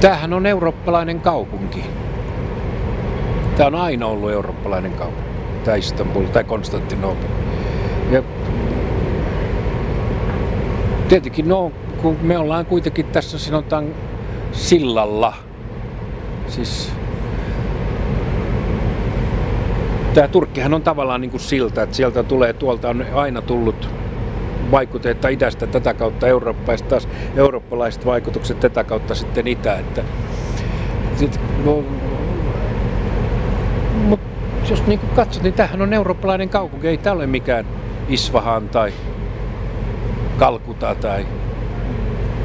[0.00, 1.84] Tämähän on eurooppalainen kaupunki.
[3.56, 5.30] Tämä on aina ollut eurooppalainen kaupunki.
[5.64, 7.28] Tämä Istanbul tai Konstantinopel.
[8.10, 8.22] Ja
[11.08, 13.94] tietenkin no, kun me ollaan kuitenkin tässä sanotaan
[14.52, 15.32] sillalla.
[16.46, 16.92] Siis
[20.14, 23.99] tämä Turkkihan on tavallaan niin kuin silta, että sieltä tulee, tuolta on aina tullut
[24.70, 29.78] vaikutteita idästä tätä kautta Eurooppaista, taas eurooppalaiset vaikutukset tätä kautta sitten itä.
[29.78, 30.02] Että,
[31.16, 31.84] sit, no,
[33.94, 34.20] mut
[34.70, 37.66] jos niin katsot, niin tämähän on eurooppalainen kaupunki, ei tämä ole mikään
[38.08, 38.92] Isfahan tai
[40.38, 41.26] Kalkuta tai,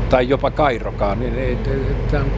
[0.10, 1.20] tai jopa Kairokaan.
[1.20, 1.58] Niin, ei,
[2.12, 2.30] tämä on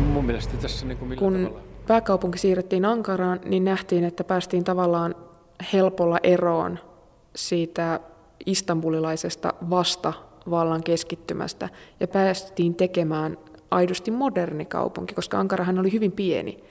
[0.00, 1.60] mun mielestä tässä niin kuin millä Kun tavalla.
[1.86, 5.14] pääkaupunki siirrettiin Ankaraan, niin nähtiin, että päästiin tavallaan
[5.72, 6.78] helpolla eroon
[7.36, 8.00] siitä
[8.46, 11.68] istanbulilaisesta vastavallan keskittymästä
[12.00, 13.38] ja päästiin tekemään
[13.70, 16.64] aidosti moderni kaupunki, koska Ankarahan oli hyvin pieni.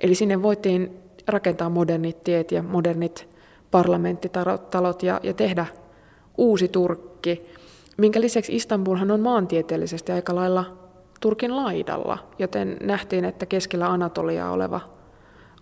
[0.00, 3.28] Eli sinne voitiin rakentaa modernit tiet ja modernit
[3.70, 5.66] parlamenttitalot ja, ja tehdä
[6.38, 7.42] uusi Turkki,
[7.96, 10.78] minkä lisäksi Istanbulhan on maantieteellisesti aika lailla
[11.20, 14.80] Turkin laidalla, joten nähtiin, että keskellä Anatoliaa oleva,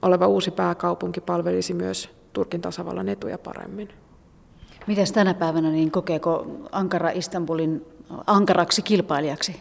[0.03, 3.89] oleva uusi pääkaupunki palvelisi myös Turkin tasavallan etuja paremmin.
[4.87, 7.87] Miten tänä päivänä, niin kokeeko Ankara Istanbulin
[8.27, 9.61] ankaraksi kilpailijaksi?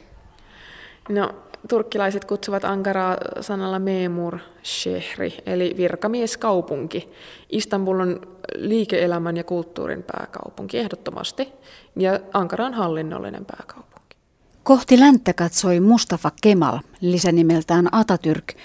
[1.09, 1.29] No,
[1.69, 7.09] turkkilaiset kutsuvat Ankaraa sanalla memur shehri, eli virkamieskaupunki.
[7.49, 8.21] Istanbul on
[8.55, 11.49] liike-elämän ja kulttuurin pääkaupunki ehdottomasti,
[11.95, 14.15] ja Ankara on hallinnollinen pääkaupunki.
[14.63, 18.55] Kohti länttä katsoi Mustafa Kemal, lisänimeltään Atatürk,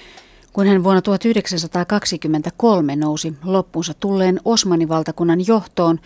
[0.53, 6.01] kun hän vuonna 1923 nousi loppuunsa tulleen Osmanivaltakunnan johtoon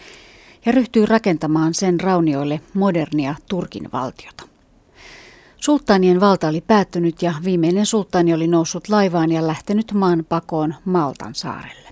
[0.66, 4.44] ja ryhtyi rakentamaan sen raunioille modernia Turkin valtiota.
[5.56, 11.34] Sulttaanien valta oli päättynyt ja viimeinen sulttaani oli noussut laivaan ja lähtenyt maan pakoon Maltan
[11.34, 11.84] saarelle.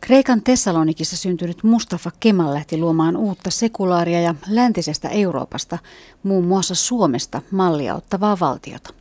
[0.00, 5.78] Kreikan Tessalonikissa syntynyt Mustafa Kemal lähti luomaan uutta sekulaaria ja läntisestä Euroopasta,
[6.22, 8.94] muun muassa Suomesta, mallia ottavaa valtiota.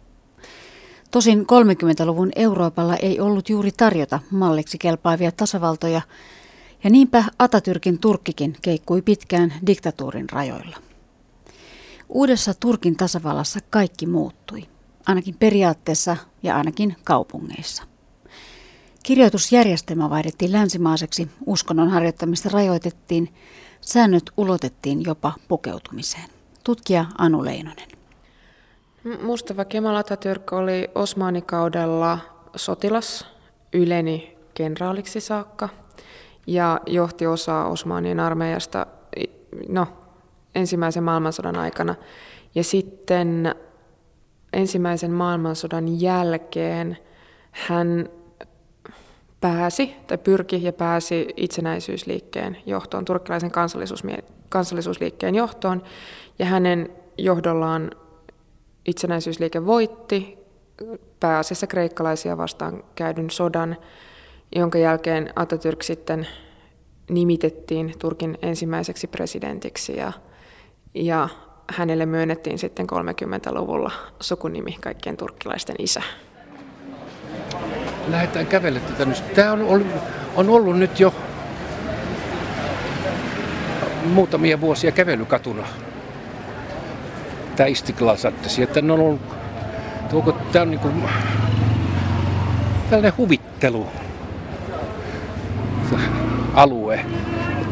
[1.11, 6.01] Tosin 30-luvun Euroopalla ei ollut juuri tarjota malliksi kelpaavia tasavaltoja,
[6.83, 10.77] ja niinpä Atatürkin Turkkikin keikkui pitkään diktatuurin rajoilla.
[12.09, 14.63] Uudessa Turkin tasavallassa kaikki muuttui,
[15.05, 17.83] ainakin periaatteessa ja ainakin kaupungeissa.
[19.03, 23.33] Kirjoitusjärjestelmä vaihdettiin länsimaiseksi, uskonnon harjoittamista rajoitettiin,
[23.81, 26.29] säännöt ulotettiin jopa pukeutumiseen.
[26.63, 27.87] Tutkija Anu Leinonen.
[29.21, 32.19] Mustafa Kemal Atatürk oli Osmanikaudella
[32.55, 33.25] sotilas,
[33.73, 35.69] yleni kenraaliksi saakka
[36.49, 38.85] ja johti osaa Osmanien armeijasta
[39.67, 39.87] no,
[40.55, 41.95] ensimmäisen maailmansodan aikana.
[42.55, 43.55] Ja sitten
[44.53, 46.97] ensimmäisen maailmansodan jälkeen
[47.51, 48.09] hän
[49.41, 53.51] pääsi tai pyrki ja pääsi itsenäisyysliikkeen johtoon, turkkilaisen
[54.49, 55.83] kansallisuusliikkeen johtoon.
[56.39, 57.91] Ja hänen johdollaan
[58.85, 60.37] itsenäisyysliike voitti
[61.19, 63.77] pääasiassa kreikkalaisia vastaan käydyn sodan,
[64.55, 66.27] jonka jälkeen Atatürk sitten
[67.09, 70.11] nimitettiin Turkin ensimmäiseksi presidentiksi ja,
[70.93, 71.29] ja
[71.73, 76.01] hänelle myönnettiin sitten 30-luvulla sukunimi kaikkien turkkilaisten isä.
[78.07, 79.33] Lähdetään kävelle tätä nyt.
[79.33, 79.87] Tämä on ollut,
[80.35, 81.13] on ollut nyt jo
[84.05, 85.67] muutamia vuosia kävelykatuna.
[87.55, 88.63] Tämä Istiklal sattesi.
[88.63, 89.21] Että on ollut,
[90.51, 91.03] tämä on niin kuin,
[92.89, 93.87] tällainen huvittelu
[96.53, 97.05] alue.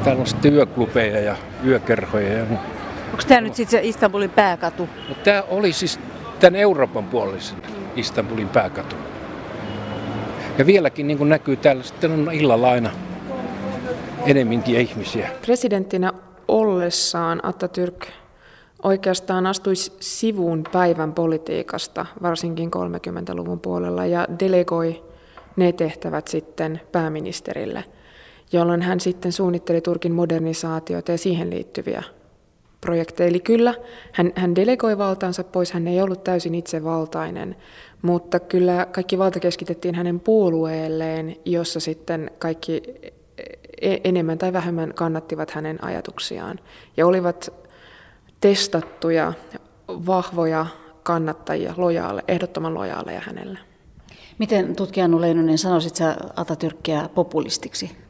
[0.04, 1.36] Täällä on sitten yöklubeja ja
[1.66, 2.34] yökerhoja.
[2.34, 2.44] Ja...
[3.12, 4.90] Onko tämä nyt sitten se Istanbulin pääkatu?
[5.10, 6.00] No, tämä oli siis
[6.40, 7.58] tämän Euroopan puolisen
[7.96, 8.96] Istanbulin pääkatu.
[10.58, 12.90] Ja vieläkin niin kuin näkyy täällä sitten on illalla aina
[14.26, 15.30] enemminkin ihmisiä.
[15.46, 16.14] Presidenttinä
[16.48, 18.08] ollessaan Atatürk
[18.84, 25.04] oikeastaan astui sivuun päivän politiikasta, varsinkin 30-luvun puolella, ja delegoi
[25.56, 27.84] ne tehtävät sitten pääministerille,
[28.52, 32.04] jolloin hän sitten suunnitteli Turkin modernisaatiota ja siihen liittyviä
[32.82, 33.30] projekteja.
[33.30, 33.74] Eli kyllä,
[34.12, 37.56] hän, hän delegoi valtaansa pois, hän ei ollut täysin itsevaltainen,
[38.02, 42.84] mutta kyllä kaikki valta keskitettiin hänen puolueelleen, jossa sitten kaikki
[43.82, 46.60] e, enemmän tai vähemmän kannattivat hänen ajatuksiaan
[46.98, 47.54] ja olivat
[48.42, 49.34] testattuja,
[49.88, 50.66] vahvoja
[51.04, 53.60] kannattajia, lojaale, ehdottoman lojaaleja hänelle.
[54.38, 58.07] Miten tutkija Leinonen sanoisit sä Atatürkkiä populistiksi?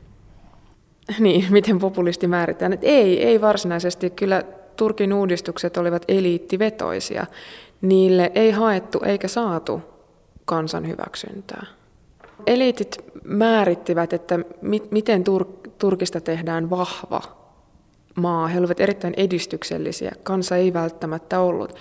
[1.20, 2.74] Niin, miten populisti määritään?
[2.74, 4.10] Että ei, ei varsinaisesti.
[4.10, 4.44] Kyllä
[4.76, 7.26] Turkin uudistukset olivat eliittivetoisia.
[7.82, 9.82] Niille ei haettu eikä saatu
[10.46, 11.66] kansan hyväksyntää.
[12.48, 17.22] Eliitit määrittivät, että mi- miten Tur- Turkista tehdään vahva
[18.16, 18.48] maa.
[18.48, 20.12] He olivat erittäin edistyksellisiä.
[20.24, 21.76] Kansa ei välttämättä ollut.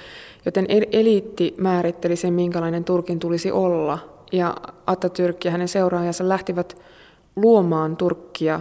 [0.45, 3.99] Joten eliitti määritteli sen, minkälainen Turkin tulisi olla.
[4.33, 4.57] Ja
[4.87, 6.77] Atatürk ja hänen seuraajansa lähtivät
[7.37, 8.61] luomaan Turkkia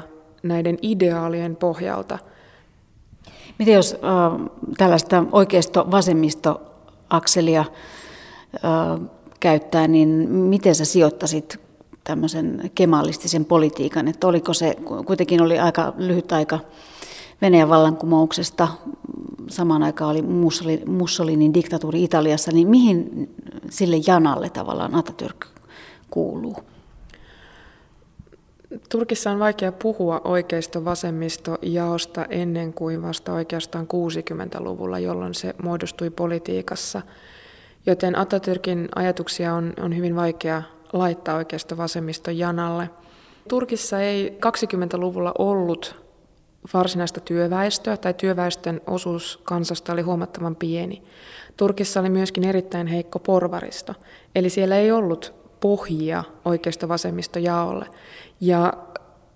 [0.82, 2.20] ideaalien pohjalta.
[3.60, 4.00] Miten jos äh,
[4.78, 7.66] tällaista oikeisto-vasemmisto-akselia äh,
[9.40, 11.60] käyttää, niin miten sä sijoittasit
[12.04, 14.76] tämmöisen kemalistisen politiikan, että oliko se,
[15.06, 16.60] kuitenkin oli aika lyhyt aika
[17.42, 18.68] Venäjän vallankumouksesta,
[19.50, 20.24] samaan aikaan oli
[20.86, 23.30] Mussolinin diktatuuri Italiassa, niin mihin
[23.70, 25.48] sille janalle tavallaan Atatürk
[26.10, 26.56] kuuluu?
[28.90, 37.02] Turkissa on vaikea puhua oikeisto-vasemmisto-jaosta ennen kuin vasta oikeastaan 60-luvulla, jolloin se muodostui politiikassa.
[37.86, 40.64] Joten Atatürkin ajatuksia on, on hyvin vaikea
[40.94, 42.90] laittaa oikeisto-vasemmiston janalle.
[43.50, 46.06] Turkissa ei 20-luvulla ollut
[46.74, 51.04] varsinaista työväestöä tai työväestön osuus kansasta oli huomattavan pieni.
[51.58, 53.94] Turkissa oli myöskin erittäin heikko porvaristo,
[54.36, 57.86] eli siellä ei ollut pohjia oikeisto-vasemmisto jaolle.
[58.42, 58.74] Ja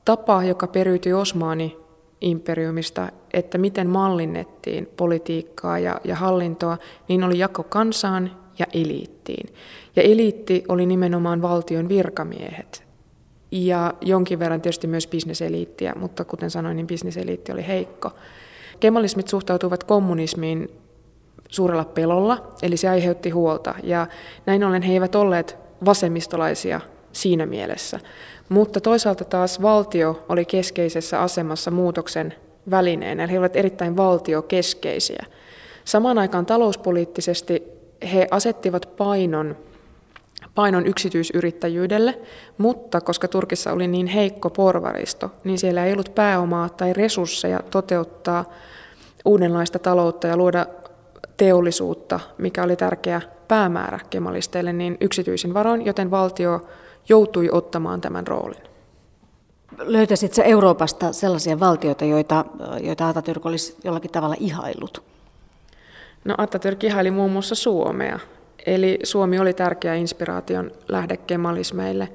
[0.05, 1.77] tapa, joka periytyi Osmaani
[2.21, 6.77] imperiumista, että miten mallinnettiin politiikkaa ja, ja hallintoa,
[7.07, 9.53] niin oli jako kansaan ja eliittiin.
[9.95, 12.83] Ja eliitti oli nimenomaan valtion virkamiehet
[13.51, 18.11] ja jonkin verran tietysti myös bisneseliittiä, mutta kuten sanoin, niin bisneseliitti oli heikko.
[18.79, 20.69] Kemalismit suhtautuivat kommunismiin
[21.49, 24.07] suurella pelolla, eli se aiheutti huolta, ja
[24.45, 26.81] näin ollen he eivät olleet vasemmistolaisia
[27.11, 27.99] siinä mielessä.
[28.49, 32.33] Mutta toisaalta taas valtio oli keskeisessä asemassa muutoksen
[32.71, 35.25] välineenä, eli he olivat erittäin valtiokeskeisiä.
[35.85, 37.63] Samaan aikaan talouspoliittisesti
[38.13, 39.55] he asettivat painon,
[40.55, 42.19] painon yksityisyrittäjyydelle,
[42.57, 48.45] mutta koska Turkissa oli niin heikko porvaristo, niin siellä ei ollut pääomaa tai resursseja toteuttaa
[49.25, 50.65] uudenlaista taloutta ja luoda
[51.37, 56.61] teollisuutta, mikä oli tärkeä päämäärä kemalisteille, niin yksityisin varoin, joten valtio
[57.09, 58.63] joutui ottamaan tämän roolin.
[59.77, 62.45] Löytäisitkö Euroopasta sellaisia valtioita, joita,
[62.81, 65.03] joita Atatürk olisi jollakin tavalla ihailut?
[66.25, 68.19] No Atatürk ihaili muun muassa Suomea.
[68.65, 72.09] Eli Suomi oli tärkeä inspiraation lähde kemalismeille,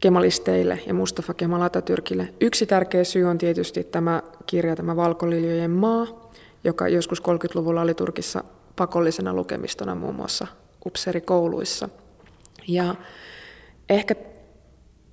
[0.00, 2.26] kemalisteille ja Mustafa Kemal Atatürkille.
[2.40, 6.30] Yksi tärkeä syy on tietysti tämä kirja, tämä Valkoliljojen maa,
[6.64, 8.44] joka joskus 30-luvulla oli Turkissa
[8.76, 10.46] pakollisena lukemistona muun muassa
[10.86, 11.88] upserikouluissa.
[12.68, 12.94] Ja
[13.88, 14.14] ehkä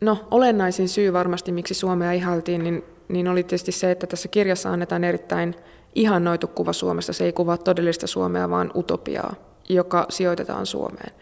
[0.01, 4.71] no, olennaisin syy varmasti, miksi Suomea ihaltiin, niin, niin oli tietysti se, että tässä kirjassa
[4.71, 5.55] annetaan erittäin
[5.95, 7.13] ihannoitu kuva Suomesta.
[7.13, 9.33] Se ei kuvaa todellista Suomea, vaan utopiaa,
[9.69, 11.13] joka sijoitetaan Suomeen.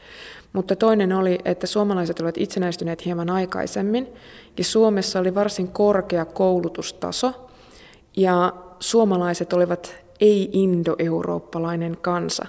[0.53, 4.07] Mutta toinen oli, että suomalaiset olivat itsenäistyneet hieman aikaisemmin,
[4.57, 7.49] ja Suomessa oli varsin korkea koulutustaso,
[8.17, 12.45] ja suomalaiset olivat ei-indoeurooppalainen kansa.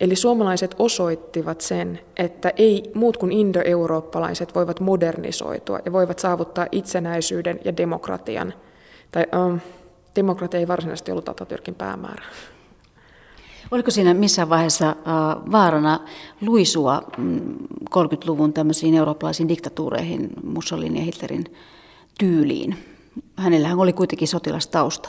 [0.00, 7.60] Eli suomalaiset osoittivat sen, että ei muut kuin indoeurooppalaiset voivat modernisoitua ja voivat saavuttaa itsenäisyyden
[7.64, 8.54] ja demokratian.
[9.12, 9.60] Tai um,
[10.16, 12.24] demokratia ei varsinaisesti ollut Atatürkin päämäärä.
[13.70, 16.00] Oliko siinä missään vaiheessa uh, vaarana
[16.40, 17.02] luisua
[17.90, 21.44] 30-luvun mm, tämmöisiin eurooppalaisiin diktatuureihin, Mussolinin ja Hitlerin
[22.18, 22.78] tyyliin?
[23.36, 25.08] Hänellähän oli kuitenkin sotilastausta.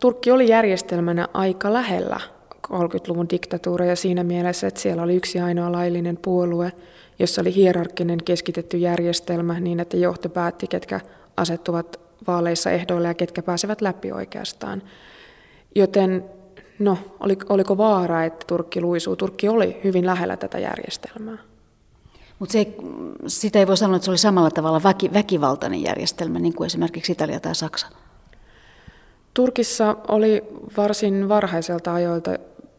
[0.00, 2.20] Turkki oli järjestelmänä aika lähellä
[2.68, 6.72] 30-luvun diktatuureja siinä mielessä, että siellä oli yksi ainoa laillinen puolue,
[7.18, 11.00] jossa oli hierarkkinen keskitetty järjestelmä niin, että johto päätti, ketkä
[11.36, 14.82] asettuvat vaaleissa ehdoille ja ketkä pääsevät läpi oikeastaan.
[15.74, 16.24] Joten
[16.78, 16.98] no,
[17.48, 19.16] oliko vaara, että Turkki luisuu?
[19.16, 21.38] Turkki oli hyvin lähellä tätä järjestelmää.
[22.38, 22.58] Mutta
[23.26, 27.12] sitä ei voi sanoa, että se oli samalla tavalla väki, väkivaltainen järjestelmä, niin kuin esimerkiksi
[27.12, 27.86] Italia tai Saksa.
[29.38, 30.44] Turkissa oli
[30.76, 32.30] varsin varhaiselta ajoilta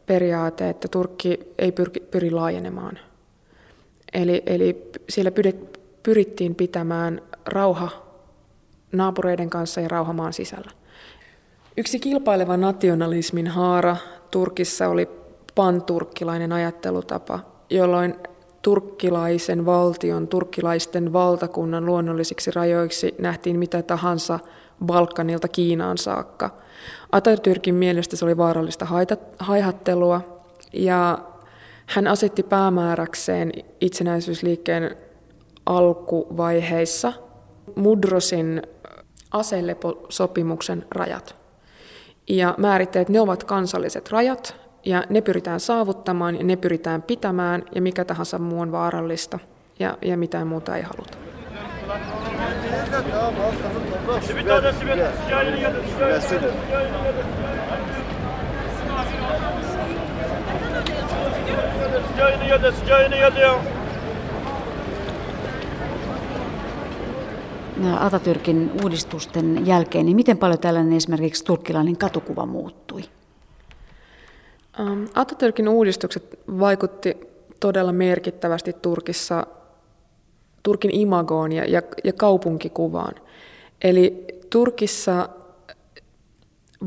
[0.05, 2.99] periaate, että Turkki ei pyri, pyri laajenemaan.
[4.13, 5.31] Eli, eli siellä
[6.03, 7.89] pyrittiin pitämään rauha
[8.91, 10.71] naapureiden kanssa ja rauha maan sisällä.
[11.77, 13.97] Yksi kilpaileva nationalismin haara
[14.31, 15.09] Turkissa oli
[15.55, 17.39] panturkkilainen ajattelutapa,
[17.69, 18.15] jolloin
[18.61, 24.39] turkkilaisen valtion, turkkilaisten valtakunnan luonnollisiksi rajoiksi nähtiin mitä tahansa
[24.85, 26.49] Balkanilta Kiinaan saakka.
[27.11, 28.87] Atatürkin mielestä se oli vaarallista
[29.39, 30.41] haihattelua
[30.73, 31.19] ja
[31.85, 34.95] hän asetti päämääräkseen itsenäisyysliikkeen
[35.65, 37.13] alkuvaiheissa
[37.75, 38.61] Mudrosin
[39.31, 41.35] aseleposopimuksen rajat.
[42.29, 47.63] ja määrittää, että ne ovat kansalliset rajat ja ne pyritään saavuttamaan ja ne pyritään pitämään
[47.75, 49.39] ja mikä tahansa muu on vaarallista
[49.79, 51.17] ja, ja mitään muuta ei haluta.
[67.99, 73.01] Atatürkin uudistusten jälkeen, niin miten paljon tällainen esimerkiksi turkkilainen katukuva muuttui?
[74.79, 77.17] Ähm, Atatürkin uudistukset vaikutti
[77.59, 79.47] todella merkittävästi Turkissa,
[80.63, 83.15] Turkin imagoon ja, ja, ja kaupunkikuvaan.
[83.83, 85.29] Eli Turkissa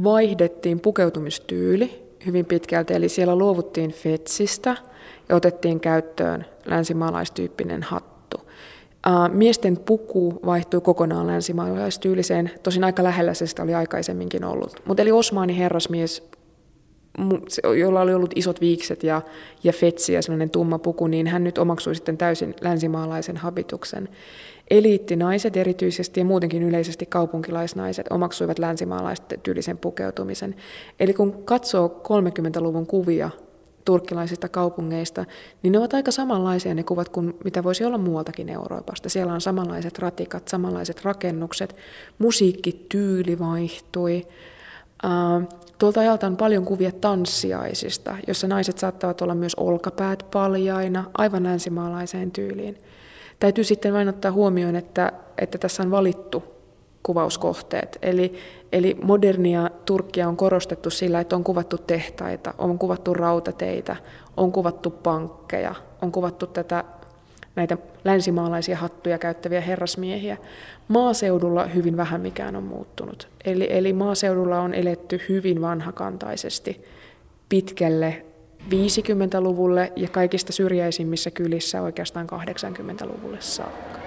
[0.04, 4.76] vaihdettiin pukeutumistyyli hyvin pitkälti, eli siellä luovuttiin fetsistä
[5.28, 8.40] ja otettiin käyttöön länsimaalaistyyppinen hattu.
[9.32, 14.82] Miesten puku vaihtui kokonaan länsimaalaistyyliseen, tosin aika lähellä se sitä oli aikaisemminkin ollut.
[14.86, 16.30] Mutta eli Osmani herrasmies
[17.78, 19.22] jolla oli ollut isot viikset ja,
[19.64, 24.08] ja fetsi ja sellainen tumma puku, niin hän nyt omaksui sitten täysin länsimaalaisen habituksen.
[24.72, 30.54] Eliittinaiset erityisesti ja muutenkin yleisesti kaupunkilaisnaiset omaksuivat länsimaalaisten tyylisen pukeutumisen.
[31.00, 33.30] Eli kun katsoo 30-luvun kuvia
[33.84, 35.24] turkkilaisista kaupungeista,
[35.62, 39.08] niin ne ovat aika samanlaisia ne kuvat kuin mitä voisi olla muualtakin Euroopasta.
[39.08, 41.76] Siellä on samanlaiset ratikat, samanlaiset rakennukset,
[42.18, 44.26] musiikkityyli vaihtui,
[45.78, 52.30] Tuolta ajalta on paljon kuvia tanssiaisista, jossa naiset saattavat olla myös olkapäät paljaina, aivan länsimaalaiseen
[52.30, 52.78] tyyliin.
[53.42, 56.42] Täytyy sitten vain ottaa huomioon, että, että tässä on valittu
[57.02, 57.98] kuvauskohteet.
[58.02, 58.34] Eli,
[58.72, 63.96] eli modernia Turkkia on korostettu sillä, että on kuvattu tehtaita, on kuvattu rautateitä,
[64.36, 66.84] on kuvattu pankkeja, on kuvattu tätä
[67.56, 70.36] näitä länsimaalaisia hattuja käyttäviä herrasmiehiä.
[70.88, 73.28] Maaseudulla hyvin vähän mikään on muuttunut.
[73.44, 76.84] Eli, eli maaseudulla on eletty hyvin vanhakantaisesti
[77.48, 78.24] pitkälle
[78.70, 83.98] 50-luvulle ja kaikista syrjäisimmissä kylissä oikeastaan 80-luvulle saakka.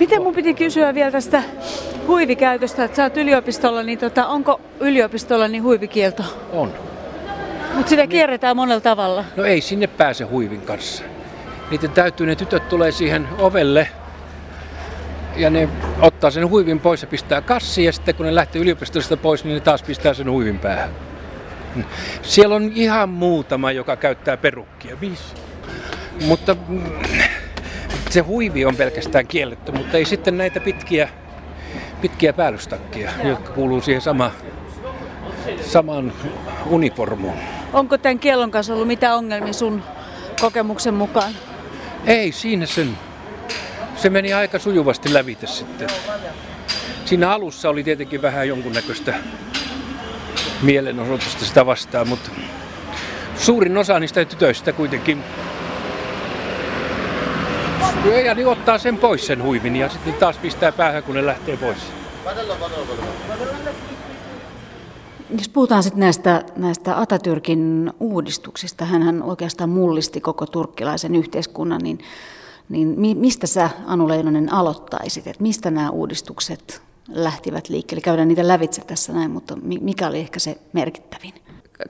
[0.00, 1.42] Miten mun piti kysyä vielä tästä
[2.06, 6.22] huivikäytöstä, että sä oot yliopistolla, niin tota, onko yliopistolla niin huivikielto?
[6.52, 6.72] On.
[7.74, 9.24] Mutta sitä kierretään monella tavalla.
[9.36, 11.04] No ei sinne pääse huivin kanssa.
[11.70, 13.88] Niiden täytyy, ne tytöt tulee siihen ovelle
[15.36, 15.68] ja ne
[16.00, 19.54] ottaa sen huivin pois ja pistää kassi ja sitten kun ne lähtee yliopistosta pois, niin
[19.54, 20.90] ne taas pistää sen huivin päähän.
[22.22, 25.00] Siellä on ihan muutama, joka käyttää perukkia.
[25.00, 25.24] Viisi.
[26.26, 26.82] Mutta mm,
[28.10, 31.08] se huivi on pelkästään kielletty, mutta ei sitten näitä pitkiä,
[32.00, 34.30] pitkiä päällystakkia, jotka kuuluu siihen sama,
[35.60, 36.12] samaan
[36.66, 37.36] uniformuun.
[37.72, 39.82] Onko tämän kielon kanssa ollut mitään ongelmia sun
[40.40, 41.32] kokemuksen mukaan?
[42.06, 42.98] Ei, siinä sen.
[43.96, 45.88] Se meni aika sujuvasti lävite sitten.
[47.04, 49.14] Siinä alussa oli tietenkin vähän jonkunnäköistä
[50.62, 52.30] mielenosoitusta sitä vastaan, mutta
[53.36, 55.22] suurin osa niistä tytöistä kuitenkin
[58.24, 61.56] ja niin ottaa sen pois sen huivin ja sitten taas pistää päähän, kun ne lähtee
[61.56, 61.78] pois.
[65.38, 71.98] Jos puhutaan sitten näistä, näistä Atatürkin uudistuksista, hän oikeastaan mullisti koko turkkilaisen yhteiskunnan, niin,
[72.68, 78.00] niin mistä sä Anu Leinonen aloittaisit, että mistä nämä uudistukset lähtivät liikkeelle?
[78.00, 81.34] Käydään niitä lävitse tässä näin, mutta mikä oli ehkä se merkittävin?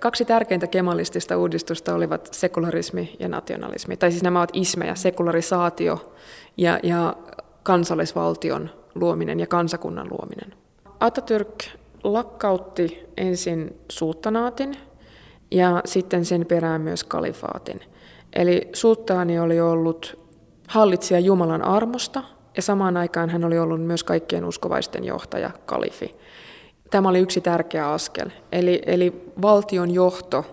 [0.00, 3.96] Kaksi tärkeintä kemalistista uudistusta olivat sekularismi ja nationalismi.
[3.96, 6.12] Tai siis nämä ovat ismejä, sekularisaatio
[6.56, 7.16] ja, ja
[7.62, 10.54] kansallisvaltion luominen ja kansakunnan luominen.
[11.00, 14.76] Atatürk lakkautti ensin sultanaatin
[15.50, 17.80] ja sitten sen perään myös kalifaatin.
[18.32, 20.23] Eli sultaani oli ollut
[20.68, 22.22] hallitsija Jumalan armosta
[22.56, 26.14] ja samaan aikaan hän oli ollut myös kaikkien uskovaisten johtaja, kalifi.
[26.90, 28.30] Tämä oli yksi tärkeä askel.
[28.52, 30.44] Eli, eli valtion johto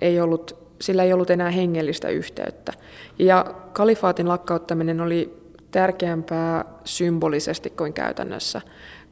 [0.00, 2.72] ei ollut, sillä ei ollut enää hengellistä yhteyttä.
[3.18, 8.60] Ja kalifaatin lakkauttaminen oli tärkeämpää symbolisesti kuin käytännössä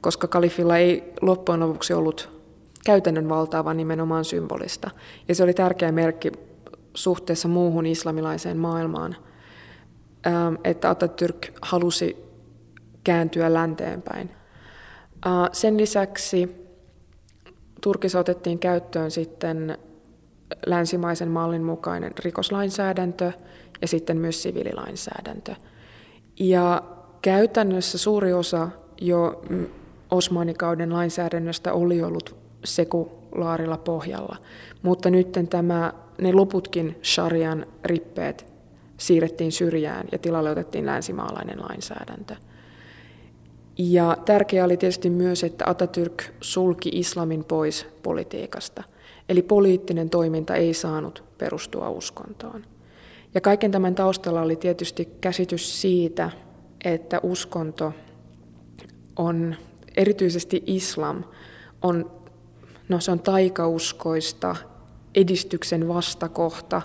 [0.04, 2.40] koska kalifilla ei loppujen lopuksi ollut
[2.84, 4.90] käytännön valtaa, vaan nimenomaan symbolista.
[5.28, 6.32] Ja se oli tärkeä merkki
[6.94, 9.16] suhteessa muuhun islamilaiseen maailmaan,
[10.64, 12.24] että Atatürk halusi
[13.04, 14.30] kääntyä länteenpäin.
[15.26, 16.64] Äh, sen lisäksi
[17.80, 19.78] Turkissa otettiin käyttöön sitten
[20.66, 23.32] länsimaisen mallin mukainen rikoslainsäädäntö
[23.80, 25.54] ja sitten myös siviililainsäädäntö.
[26.40, 26.82] Ja
[27.22, 28.68] käytännössä suuri osa
[29.00, 29.42] jo
[30.10, 34.36] Osmanikauden lainsäädännöstä oli ollut sekulaarilla pohjalla,
[34.82, 38.53] mutta nyt tämä, ne loputkin sharian rippeet
[39.06, 42.36] siirrettiin syrjään ja tilalle otettiin länsimaalainen lainsäädäntö.
[43.78, 48.82] Ja tärkeää oli tietysti myös, että Atatürk sulki islamin pois politiikasta.
[49.28, 52.64] Eli poliittinen toiminta ei saanut perustua uskontoon.
[53.34, 56.30] Ja kaiken tämän taustalla oli tietysti käsitys siitä,
[56.84, 57.92] että uskonto
[59.16, 59.56] on,
[59.96, 61.24] erityisesti islam,
[61.82, 62.10] on,
[62.88, 64.56] no se on taikauskoista,
[65.14, 66.82] edistyksen vastakohta,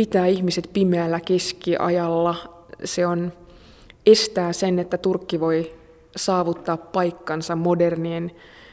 [0.00, 2.34] pitää ihmiset pimeällä keskiajalla.
[2.84, 3.32] Se on
[4.06, 5.74] estää sen, että Turkki voi
[6.16, 8.30] saavuttaa paikkansa modernien,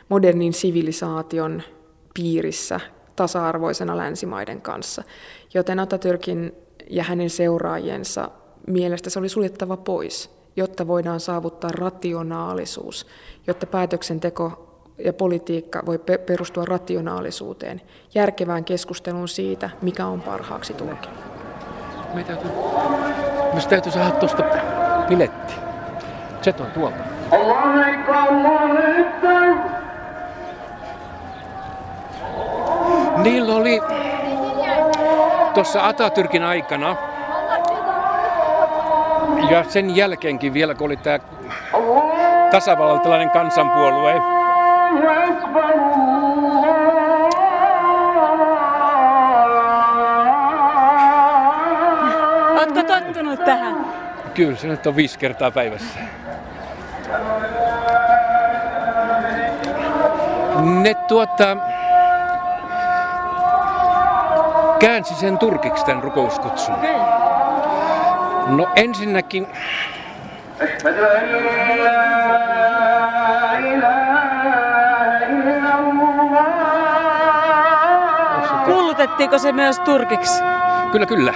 [0.10, 1.62] modernin sivilisaation
[2.14, 2.80] piirissä
[3.16, 5.04] tasa-arvoisena länsimaiden kanssa.
[5.54, 6.52] Joten Atatürkin
[6.90, 8.30] ja hänen seuraajiensa
[8.68, 13.06] mielestä se oli suljettava pois, jotta voidaan saavuttaa rationaalisuus,
[13.48, 14.67] jotta päätöksenteko
[15.06, 17.82] ja politiikka voi perustua rationaalisuuteen,
[18.16, 21.18] järkevään keskusteluun siitä, mikä on parhaaksi Turkille.
[22.13, 22.51] Me täytyy,
[23.54, 24.44] me täytyy saada tuosta
[25.08, 25.54] piletti.
[26.42, 26.98] Se on tuolta.
[33.18, 33.82] Niillä oli
[35.54, 36.96] tuossa Atatürkin aikana
[39.50, 41.20] ja sen jälkeenkin vielä, kun oli tämä
[42.51, 44.37] tasavaltalainen kansanpuolue,
[52.51, 53.86] Oletko tottunut tähän?
[54.34, 56.00] Kyllä, se nyt on viisi kertaa päivässä.
[60.82, 61.58] Ne tuota,
[64.79, 66.75] käänsi sen turkiksi tämän rukouskutsun.
[68.48, 69.48] No ensinnäkin
[78.68, 80.44] Kuulutettiinko se myös turkiksi?
[80.92, 81.34] Kyllä, kyllä.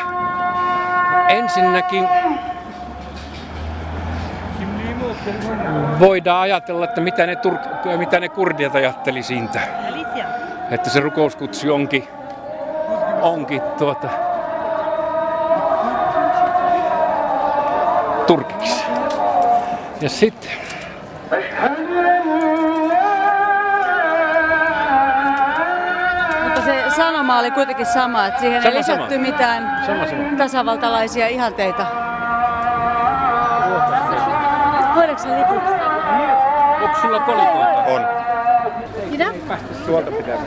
[1.30, 2.08] Ensinnäkin
[6.00, 9.60] voidaan ajatella, että mitä ne, tur- mitä ne kurdit ajatteli siitä.
[10.72, 12.08] Että se rukouskutsu onkin,
[13.22, 14.08] onkin tuota,
[18.28, 18.84] turkiksi.
[20.02, 20.52] Ja sitten
[27.32, 29.22] sanoma oli kuitenkin sama, että siihen Sama, ei lisätty sama.
[29.22, 30.24] mitään Sama, sama.
[30.38, 31.86] tasavaltalaisia ihanteita.
[34.96, 35.64] Voidaanko se liput?
[36.84, 37.84] onko sulla kolikoita?
[37.88, 38.08] On.
[39.12, 39.26] Mitä?
[39.86, 40.38] Tuolta pitää.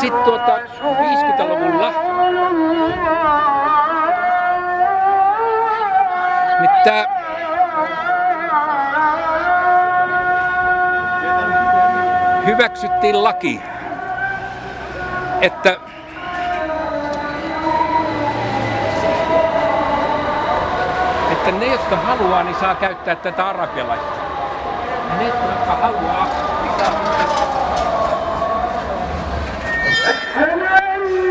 [0.00, 2.07] Sitten tuota 50-luvulla
[12.58, 13.60] hyväksyttiin laki,
[15.40, 15.76] että
[21.32, 24.16] että ne, jotka haluaa, niin saa käyttää tätä arabialaista.
[25.18, 26.26] Ne, jotka haluaa,
[26.62, 26.92] niin saa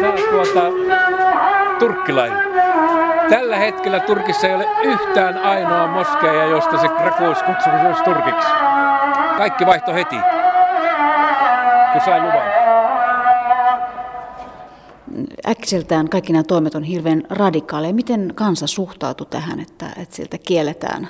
[0.02, 0.62] saa tuota
[1.80, 2.48] turkkilainen.
[3.30, 8.50] Tällä hetkellä Turkissa ei ole yhtään ainoa moskeja, josta se rakous kutsumus olisi turkiksi.
[9.38, 10.18] Kaikki vaihto heti,
[11.98, 12.48] kun sai luvan.
[15.48, 17.94] Äkkiseltään kaikki nämä toimet on hirveän radikaaleja.
[17.94, 21.08] Miten kansa suhtautui tähän, että, että siltä kielletään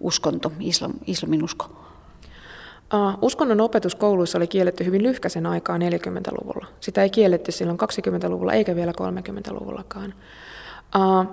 [0.00, 1.66] uskonto, islam, islamin usko?
[2.94, 6.66] Uh, uskonnon opetus kouluissa oli kielletty hyvin lyhkäisen aikaa 40-luvulla.
[6.80, 10.14] Sitä ei kielletty silloin 20-luvulla eikä vielä 30-luvullakaan.
[10.96, 11.26] Uh,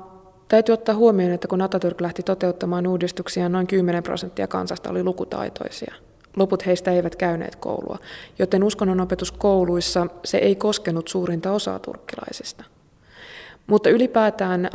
[0.47, 5.95] täytyy ottaa huomioon, että kun Atatürk lähti toteuttamaan uudistuksia, noin 10 prosenttia kansasta oli lukutaitoisia.
[6.35, 7.97] Loput heistä eivät käyneet koulua,
[8.39, 12.63] joten uskonnonopetus kouluissa se ei koskenut suurinta osaa turkkilaisista.
[13.67, 14.69] Mutta ylipäätään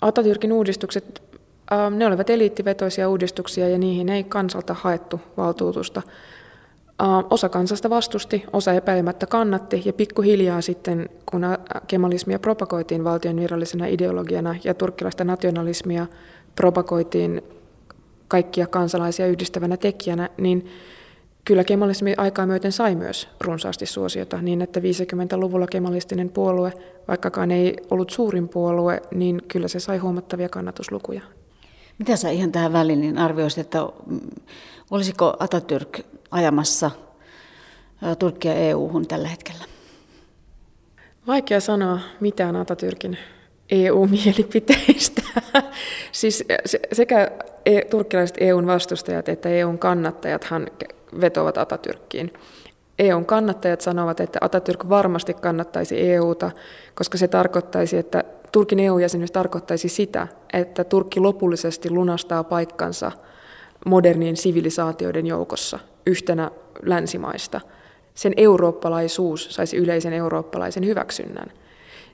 [0.00, 1.22] Atatürkin uudistukset
[1.96, 6.02] ne olivat eliittivetoisia uudistuksia ja niihin ei kansalta haettu valtuutusta.
[7.30, 11.42] Osa kansasta vastusti, osa epäilemättä kannatti ja pikkuhiljaa sitten, kun
[11.86, 16.06] kemalismia propagoitiin valtion virallisena ideologiana ja turkkilaista nationalismia
[16.54, 17.42] propagoitiin
[18.28, 20.70] kaikkia kansalaisia yhdistävänä tekijänä, niin
[21.44, 26.72] kyllä kemalismi aikaa myöten sai myös runsaasti suosiota, niin että 50-luvulla kemalistinen puolue,
[27.08, 31.22] vaikkakaan ei ollut suurin puolue, niin kyllä se sai huomattavia kannatuslukuja.
[31.98, 34.20] Mitä sä ihan tähän väliin niin arvioisit, että mm,
[34.90, 36.90] olisiko Atatürk ajamassa
[38.18, 39.64] Turkkia EU-hun tällä hetkellä?
[41.26, 43.16] Vaikea sanoa mitään Atatürkin
[43.70, 45.22] EU-mielipiteistä.
[46.12, 46.44] siis
[46.92, 47.30] sekä
[47.66, 50.66] e, turkkilaiset EUn vastustajat että EUn kannattajathan
[51.20, 52.32] vetovat Atatürkkiin.
[52.98, 56.50] EUn kannattajat sanovat, että Atatürk varmasti kannattaisi EUta,
[56.94, 63.12] koska se tarkoittaisi, että Turkin EU-jäsenyys tarkoittaisi sitä, että Turkki lopullisesti lunastaa paikkansa
[63.86, 66.50] modernien sivilisaatioiden joukossa yhtenä
[66.82, 67.60] länsimaista.
[68.14, 71.52] Sen eurooppalaisuus saisi yleisen eurooppalaisen hyväksynnän.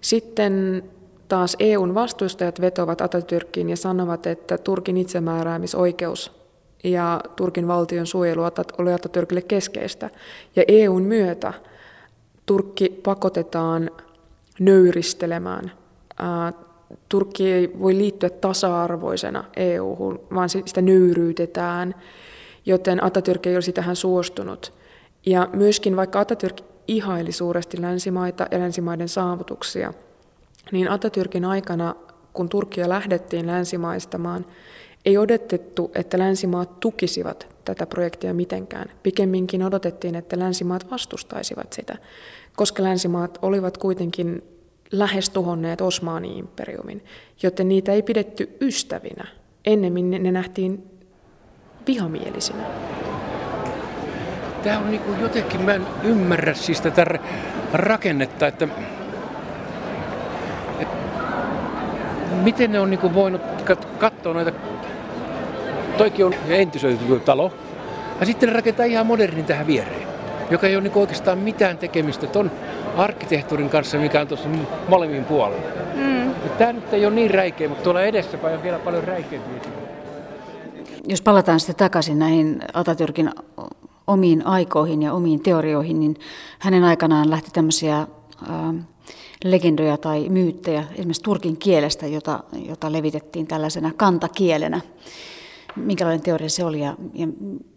[0.00, 0.82] Sitten
[1.32, 6.32] taas EUn vastustajat vetovat Atatürkkiin ja sanovat, että Turkin itsemääräämisoikeus
[6.84, 8.42] ja Turkin valtion suojelu
[8.78, 10.10] oli Atatürkille keskeistä.
[10.56, 11.52] Ja EUn myötä
[12.46, 13.90] Turkki pakotetaan
[14.60, 15.72] nöyristelemään.
[17.08, 21.94] Turkki ei voi liittyä tasa-arvoisena EU-hun, vaan sitä nöyryytetään,
[22.66, 24.72] joten Atatürk ei olisi tähän suostunut.
[25.26, 29.92] Ja myöskin vaikka Atatürk ihaili suuresti länsimaita ja länsimaiden saavutuksia,
[30.72, 31.94] niin Atatürkin aikana,
[32.32, 34.46] kun Turkia lähdettiin länsimaistamaan,
[35.04, 38.88] ei odotettu, että länsimaat tukisivat tätä projektia mitenkään.
[39.02, 41.98] Pikemminkin odotettiin, että länsimaat vastustaisivat sitä,
[42.56, 44.42] koska länsimaat olivat kuitenkin
[44.92, 47.04] lähes tuhonneet Osmaani-imperiumin,
[47.42, 49.24] joten niitä ei pidetty ystävinä.
[49.64, 50.84] Ennemmin ne nähtiin
[51.86, 52.64] vihamielisinä.
[54.62, 57.06] Tämä on niin jotenkin, mä en ymmärrä siis tätä
[57.72, 58.68] rakennetta, että
[62.34, 63.40] miten ne on niin kuin voinut
[63.98, 64.52] katsoa noita,
[65.98, 67.52] toikin on entisöity talo,
[68.20, 70.08] ja sitten ne rakentaa ihan modernin tähän viereen,
[70.50, 72.50] joka ei ole niin oikeastaan mitään tekemistä ton
[72.96, 74.48] arkkitehtuurin kanssa, mikä on tuossa
[74.88, 75.62] molemmin puolella.
[75.94, 76.34] Mm.
[76.58, 79.72] Tämä nyt ei ole niin räikeä, mutta tuolla edessäpäin on vielä paljon räikeämpiä.
[81.08, 83.30] Jos palataan sitten takaisin näihin Atatürkin
[84.06, 86.16] omiin aikoihin ja omiin teorioihin, niin
[86.58, 88.06] hänen aikanaan lähti tämmöisiä äh,
[89.44, 94.80] legendoja tai myyttejä esimerkiksi turkin kielestä, jota, jota levitettiin tällaisena kantakielenä.
[95.76, 97.26] Minkälainen teoria se oli ja, ja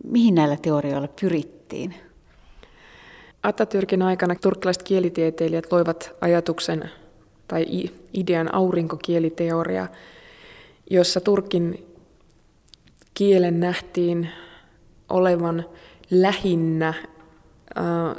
[0.04, 1.96] mihin näillä teorioilla pyrittiin?
[3.48, 6.90] Atatürkin aikana turkkilaiset kielitieteilijät loivat ajatuksen
[7.48, 7.66] tai
[8.14, 9.88] idean aurinkokieliteoria,
[10.90, 11.86] jossa turkin
[13.14, 14.30] kielen nähtiin
[15.10, 15.66] olevan
[16.12, 16.94] lähinnä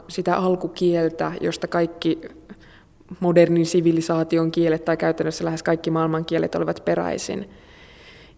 [0.08, 2.20] sitä alkukieltä, josta kaikki
[3.20, 7.50] modernin sivilisaation kielet tai käytännössä lähes kaikki maailmankielet olivat peräisin.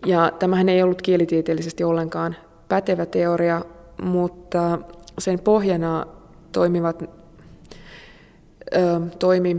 [0.06, 2.36] Ja tämähän ei ollut kielitieteellisesti ollenkaan
[2.68, 3.62] pätevä teoria,
[4.02, 4.78] mutta
[5.18, 6.06] sen pohjana
[6.52, 9.56] toimivat, ö, toimi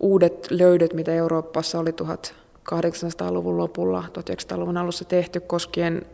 [0.00, 6.06] uudet löydöt, mitä Euroopassa oli 1800-luvun lopulla, 1900-luvun alussa tehty koskien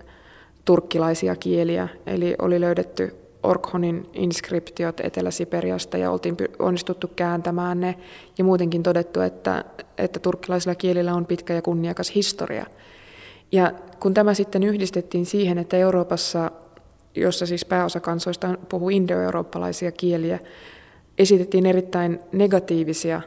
[0.64, 1.88] turkkilaisia kieliä.
[2.06, 7.98] Eli oli löydetty Orkhonin inskriptiot Etelä-Siperiasta ja oltiin onnistuttu kääntämään ne
[8.38, 9.64] ja muutenkin todettu, että,
[9.98, 12.66] että turkkilaisilla kielillä on pitkä ja kunniakas historia.
[13.52, 16.50] Ja kun tämä sitten yhdistettiin siihen, että Euroopassa,
[17.14, 20.38] jossa siis pääosa kansoista puhuu indoeurooppalaisia kieliä,
[21.18, 23.20] esitettiin erittäin negatiivisia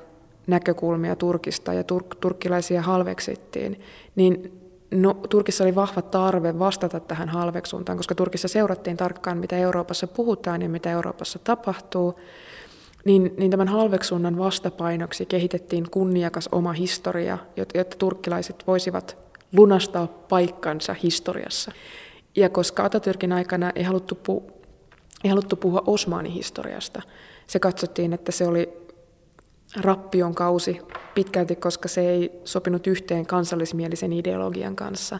[0.47, 3.79] näkökulmia Turkista ja turk- turkkilaisia halveksittiin,
[4.15, 10.07] niin No, Turkissa oli vahva tarve vastata tähän halveksuntaan, koska Turkissa seurattiin tarkkaan, mitä Euroopassa
[10.07, 12.19] puhutaan ja mitä Euroopassa tapahtuu.
[13.05, 19.17] Niin, niin tämän halveksunnan vastapainoksi kehitettiin kunniakas oma historia, jotta, jotta turkkilaiset voisivat
[19.53, 21.71] lunastaa paikkansa historiassa.
[22.35, 24.51] Ja koska Atatürkin aikana ei haluttu, pu,
[25.23, 27.01] ei haluttu puhua Osmaanihistoriasta,
[27.47, 28.84] se katsottiin, että se oli
[29.81, 30.81] rappion kausi
[31.15, 35.19] pitkälti, koska se ei sopinut yhteen kansallismielisen ideologian kanssa,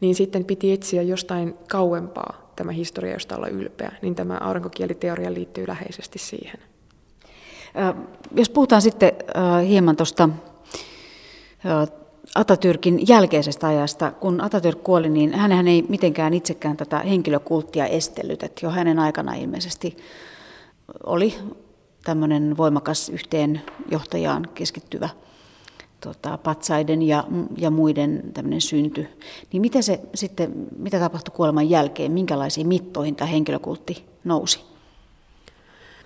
[0.00, 5.68] niin sitten piti etsiä jostain kauempaa tämä historia, josta olla ylpeä, niin tämä aurinkokieliteoria liittyy
[5.68, 6.60] läheisesti siihen.
[8.34, 9.12] Jos puhutaan sitten
[9.68, 10.28] hieman tuosta
[12.38, 18.66] Atatürkin jälkeisestä ajasta, kun Atatürk kuoli, niin hän ei mitenkään itsekään tätä henkilökulttia estellyt, että
[18.66, 19.96] jo hänen aikana ilmeisesti
[21.06, 21.34] oli
[22.04, 25.08] tämmöinen voimakas yhteen johtajaan keskittyvä
[26.00, 27.24] tota, patsaiden ja,
[27.56, 29.06] ja muiden tämmöinen synty.
[29.52, 34.60] Niin mitä, se sitten, mitä tapahtui kuoleman jälkeen, minkälaisiin mittoihin tämä henkilökultti nousi?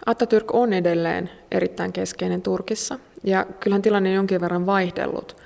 [0.06, 5.36] Atatürk on edelleen erittäin keskeinen Turkissa ja kyllähän tilanne on jonkin verran vaihdellut.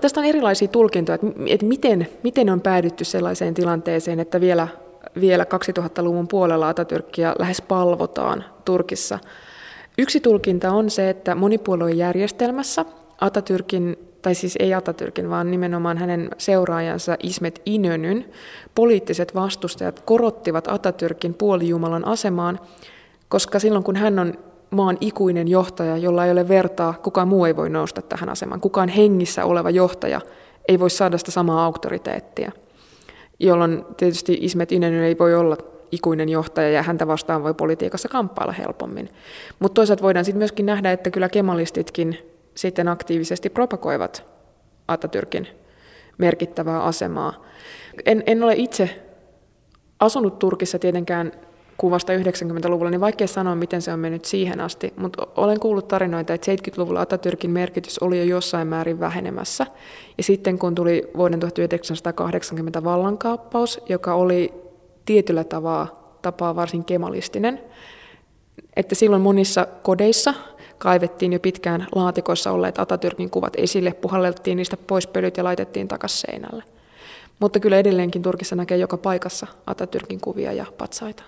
[0.00, 4.68] Tästä on erilaisia tulkintoja, että miten, miten on päädytty sellaiseen tilanteeseen, että vielä,
[5.20, 9.18] vielä 2000-luvun puolella Atatürkkiä lähes palvotaan Turkissa–
[9.98, 12.84] Yksi tulkinta on se, että monipuoluejärjestelmässä
[13.20, 18.24] Atatürkin, tai siis ei Atatürkin, vaan nimenomaan hänen seuraajansa Ismet Inönyn
[18.74, 22.60] poliittiset vastustajat korottivat Atatürkin puolijumalan asemaan,
[23.28, 24.34] koska silloin kun hän on
[24.70, 28.60] maan ikuinen johtaja, jolla ei ole vertaa, kukaan muu ei voi nousta tähän asemaan.
[28.60, 30.20] Kukaan hengissä oleva johtaja
[30.68, 32.52] ei voi saada sitä samaa auktoriteettia,
[33.40, 35.56] jolloin tietysti Ismet Inönyn ei voi olla
[35.92, 39.08] ikuinen johtaja ja häntä vastaan voi politiikassa kamppailla helpommin.
[39.58, 42.18] Mutta toisaalta voidaan sitten myöskin nähdä, että kyllä kemalistitkin
[42.54, 44.32] sitten aktiivisesti propagoivat
[44.92, 45.46] Atatürkin
[46.18, 47.44] merkittävää asemaa.
[48.04, 49.02] En, en ole itse
[50.00, 51.32] asunut Turkissa tietenkään
[51.76, 56.34] kuvasta 90-luvulla, niin vaikea sanoa, miten se on mennyt siihen asti, mutta olen kuullut tarinoita,
[56.34, 59.66] että 70-luvulla Atatürkin merkitys oli jo jossain määrin vähenemässä.
[60.18, 64.61] Ja sitten kun tuli vuoden 1980 vallankaappaus, joka oli
[65.04, 67.60] tietyllä tapaa, tapaa varsin kemalistinen,
[68.76, 70.34] että silloin monissa kodeissa
[70.78, 76.20] kaivettiin jo pitkään laatikoissa olleet Atatürkin kuvat esille, puhalleltiin niistä pois pölyt ja laitettiin takaisin
[76.20, 76.64] seinälle.
[77.40, 81.22] Mutta kyllä edelleenkin Turkissa näkee joka paikassa Atatürkin kuvia ja patsaita.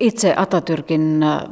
[0.00, 1.42] Itse Atatürkin äh,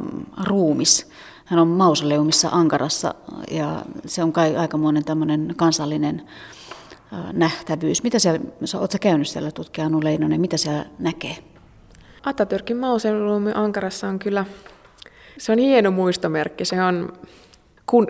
[0.44, 1.08] ruumis,
[1.44, 3.14] hän on mausoleumissa Ankarassa
[3.50, 6.22] ja se on kai aikamoinen tämmöinen kansallinen
[7.32, 8.02] nähtävyys.
[8.02, 8.40] Mitä siellä,
[8.74, 11.36] oletko käynyt siellä tutkija Anu Leinonen, mitä siellä näkee?
[12.26, 14.44] Atatürkin mausoleumi Ankarassa on kyllä,
[15.38, 16.64] se on hieno muistomerkki.
[16.64, 17.12] Se on
[17.86, 18.06] kun,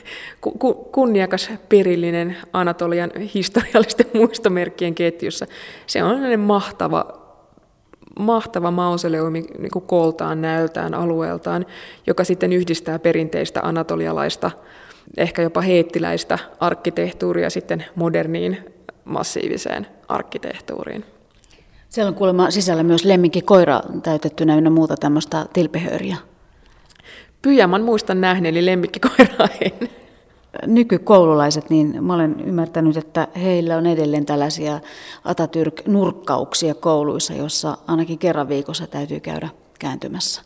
[0.40, 5.46] ku, kunniakas perillinen Anatolian historiallisten muistomerkkien ketjussa.
[5.86, 7.04] Se on mahtava,
[8.18, 11.66] mahtava mausoleumi niin kuin kooltaan, näöltään, alueeltaan,
[12.06, 14.50] joka sitten yhdistää perinteistä anatolialaista,
[15.16, 18.58] ehkä jopa heettiläistä arkkitehtuuria sitten moderniin
[19.04, 21.04] massiiviseen arkkitehtuuriin.
[21.88, 26.16] Siellä on kuulemma sisällä myös lemmikki koira täytettynä ynnä muuta tämmöistä tilpehööriä.
[27.42, 29.88] Pyjaman muistan nähneeni lemmikkikoiraa en.
[30.66, 34.80] Nykykoululaiset, niin mä olen ymmärtänyt, että heillä on edelleen tällaisia
[35.24, 40.42] Atatürk-nurkkauksia kouluissa, jossa ainakin kerran viikossa täytyy käydä kääntymässä.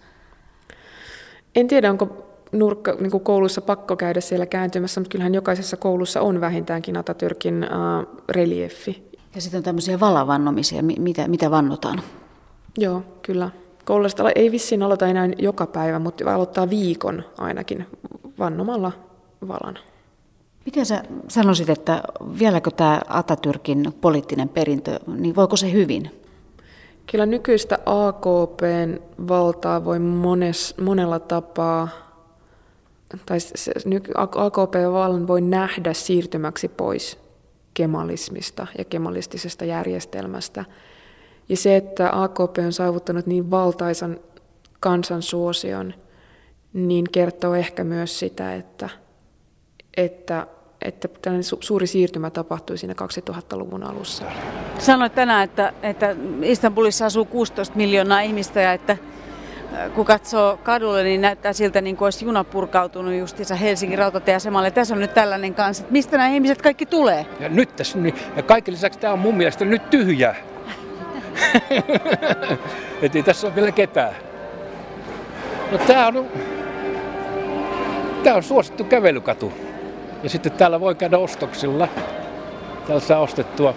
[1.54, 6.20] En tiedä, onko nurkka, niin kuin koulussa pakko käydä siellä kääntymässä, mutta kyllähän jokaisessa koulussa
[6.20, 9.10] on vähintäänkin Atatürkin äh, reliefi.
[9.34, 12.00] Ja sitten on tämmöisiä valavannomisia, mitä, mitä vannotaan?
[12.78, 13.50] Joo, kyllä.
[13.84, 17.86] Koulusta ei vissiin aloita enää joka päivä, mutta aloittaa viikon ainakin
[18.38, 18.92] vannomalla
[19.48, 19.80] valana.
[20.66, 22.02] Miten sä sanoisit, että
[22.38, 26.10] vieläkö tämä Atatürkin poliittinen perintö, niin voiko se hyvin?
[27.12, 31.88] Kyllä nykyistä AKPn valtaa voi mones, monella tapaa,
[33.26, 33.72] tai se,
[34.36, 37.18] AKP-vallan voi nähdä siirtymäksi pois
[37.74, 40.64] kemalismista ja kemalistisesta järjestelmästä–
[41.48, 44.20] ja se, että AKP on saavuttanut niin valtaisan
[44.80, 45.94] kansansuosion,
[46.72, 48.88] niin kertoo ehkä myös sitä, että,
[49.96, 50.46] että,
[50.82, 52.94] että tällainen suuri siirtymä tapahtui siinä
[53.30, 54.24] 2000-luvun alussa.
[54.78, 58.96] Sanoit tänään, että, että Istanbulissa asuu 16 miljoonaa ihmistä ja että
[59.94, 64.70] kun katsoo kadulle, niin näyttää siltä, niin kuin olisi juna purkautunut justiinsa Helsingin rautatieasemalle.
[64.70, 67.26] Tässä on nyt tällainen kanssa, että mistä nämä ihmiset kaikki tulee?
[67.40, 68.14] Ja nyt tässä, niin,
[68.46, 70.36] kaiken lisäksi tämä on mun mielestä nyt tyhjä.
[73.02, 74.14] Et ei tässä ole vielä ketään.
[75.72, 76.26] No tää on,
[78.22, 79.52] tää on suosittu kävelykatu.
[80.22, 81.88] Ja sitten täällä voi käydä ostoksilla.
[82.86, 83.74] Täällä saa ostettua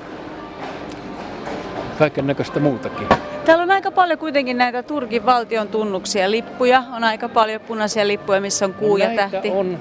[1.99, 3.07] kaiken näköistä muutakin.
[3.47, 6.83] Täällä on aika paljon kuitenkin näitä Turkin valtion tunnuksia, lippuja.
[6.95, 9.49] On aika paljon punaisia lippuja, missä on kuu ja näitä tähti.
[9.49, 9.79] On,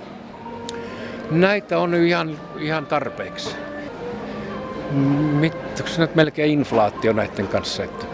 [1.30, 3.56] näitä on ihan, ihan tarpeeksi.
[4.92, 8.06] Onko se nyt melkein inflaatio näiden kanssa, että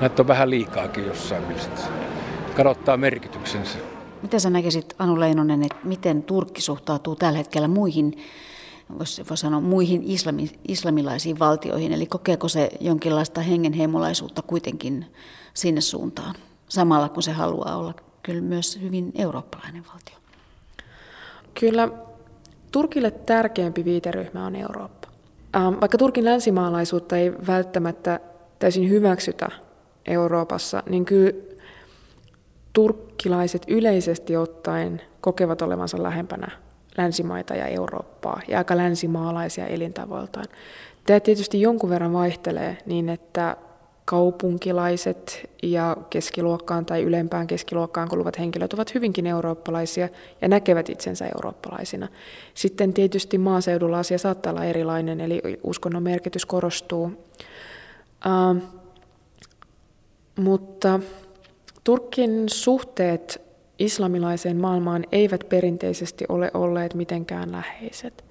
[0.00, 1.88] näitä on vähän liikaakin jossain mielessä.
[2.56, 3.78] Kadottaa merkityksensä.
[4.22, 8.18] Mitä sä näkisit, Anu Leinonen, että miten Turkki suhtautuu tällä hetkellä muihin,
[8.98, 11.92] voisi voi sanoa, muihin islami, islamilaisiin valtioihin?
[11.92, 15.06] Eli kokeeko se jonkinlaista hengenheimolaisuutta kuitenkin
[15.54, 16.34] sinne suuntaan,
[16.68, 20.16] samalla kun se haluaa olla kyllä myös hyvin eurooppalainen valtio?
[21.60, 21.88] Kyllä
[22.72, 25.08] Turkille tärkeämpi viiteryhmä on Eurooppa.
[25.56, 28.20] Ähm, vaikka Turkin länsimaalaisuutta ei välttämättä
[28.58, 29.48] täysin hyväksytä
[30.06, 31.32] Euroopassa, niin kyllä
[32.72, 36.50] turkkilaiset yleisesti ottaen kokevat olevansa lähempänä
[36.98, 40.46] länsimaita ja Eurooppaa ja aika länsimaalaisia elintavoiltaan.
[41.06, 43.56] Tämä tietysti jonkun verran vaihtelee niin, että
[44.04, 50.08] kaupunkilaiset ja keskiluokkaan tai ylempään keskiluokkaan kuuluvat henkilöt ovat hyvinkin eurooppalaisia
[50.40, 52.08] ja näkevät itsensä eurooppalaisina.
[52.54, 57.04] Sitten tietysti maaseudulla asia saattaa olla erilainen, eli uskonnon merkitys korostuu.
[58.26, 58.62] Uh,
[60.36, 61.00] mutta
[61.84, 63.49] Turkin suhteet
[63.80, 68.24] islamilaiseen maailmaan eivät perinteisesti ole olleet mitenkään läheiset.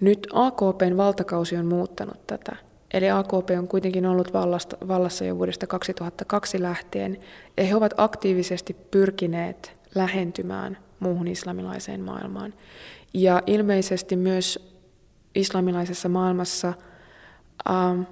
[0.00, 2.56] Nyt AKPn valtakausi on muuttanut tätä.
[2.94, 7.18] Eli AKP on kuitenkin ollut vallasta, vallassa jo vuodesta 2002 lähtien,
[7.56, 12.54] ja he ovat aktiivisesti pyrkineet lähentymään muuhun islamilaiseen maailmaan.
[13.14, 14.76] Ja ilmeisesti myös
[15.34, 16.68] islamilaisessa maailmassa
[17.70, 18.06] äh,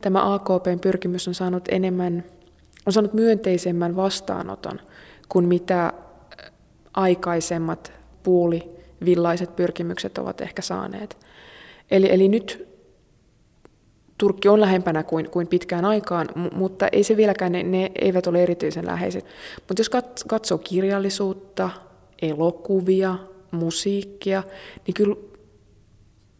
[0.00, 2.24] tämä AKPn pyrkimys on saanut enemmän,
[2.86, 4.80] on saanut myönteisemmän vastaanoton
[5.30, 5.92] kuin mitä
[6.94, 11.16] aikaisemmat puulivillaiset pyrkimykset ovat ehkä saaneet.
[11.90, 12.68] Eli, eli nyt
[14.18, 18.42] Turkki on lähempänä kuin, kuin pitkään aikaan, mutta ei se vieläkään, ne, ne eivät ole
[18.42, 19.24] erityisen läheiset.
[19.68, 19.90] Mutta jos
[20.28, 21.70] katsoo kirjallisuutta,
[22.22, 23.14] elokuvia,
[23.50, 24.42] musiikkia,
[24.86, 25.16] niin kyllä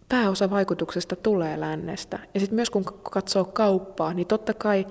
[0.08, 2.18] pääosa vaikutuksesta tulee lännestä.
[2.34, 4.86] Ja sitten myös kun katsoo kauppaa, niin totta kai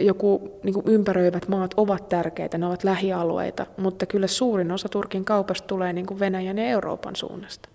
[0.00, 5.24] joku niin kuin ympäröivät maat ovat tärkeitä, ne ovat lähialueita, mutta kyllä suurin osa Turkin
[5.24, 7.68] kaupasta tulee niin kuin Venäjän ja Euroopan suunnasta.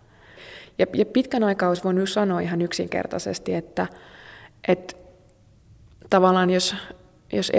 [0.80, 3.88] Ja, ja pitkän aikaa olisi voinut sanoa ihan yksinkertaisesti, että,
[4.68, 4.96] että
[6.10, 6.76] tavallaan jos,
[7.34, 7.52] jos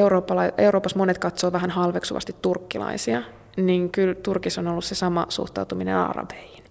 [0.59, 3.22] Euroopassa monet katsoo vähän halveksuvasti turkkilaisia,
[3.57, 6.64] niin kyllä Turkissa on ollut se sama suhtautuminen arabeihin.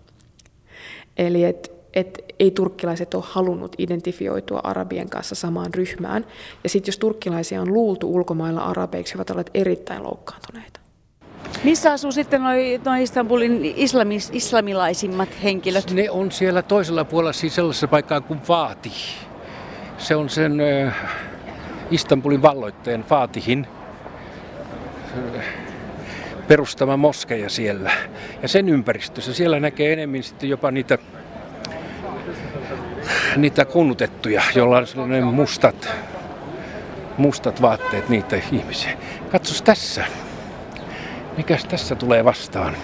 [1.18, 6.26] Eli että et ei turkkilaiset ole halunnut identifioitua arabien kanssa samaan ryhmään.
[6.64, 10.80] Ja sitten jos turkkilaisia on luultu ulkomailla arabeiksi, he ovat olleet erittäin loukkaantuneita.
[11.64, 12.42] Missä asuu sitten
[12.86, 15.92] nuo Istanbulin islamis, islamilaisimmat henkilöt?
[15.92, 18.92] Ne on siellä toisella puolella, siis sellaisessa paikkaa kuin Vaati.
[19.98, 20.96] Se on sen äh,
[21.92, 23.68] Istanbulin valloitteen Faatihin
[25.38, 25.46] äh,
[26.48, 27.92] perustama moskeja siellä.
[28.42, 30.98] Ja sen ympäristössä siellä näkee enemmän sitten jopa niitä
[33.38, 35.90] niitä kunnutettuja, joilla on sellainen mustat,
[37.18, 38.98] mustat vaatteet niitä ihmisiä.
[39.32, 40.06] Katsos tässä.
[41.38, 42.76] Mikäs tässä tulee vastaan?